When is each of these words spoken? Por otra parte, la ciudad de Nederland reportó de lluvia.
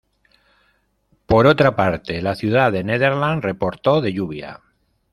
Por 1.27 1.45
otra 1.45 1.75
parte, 1.75 2.23
la 2.23 2.33
ciudad 2.33 2.71
de 2.71 2.83
Nederland 2.83 3.43
reportó 3.43 4.01
de 4.01 4.13
lluvia. 4.13 4.61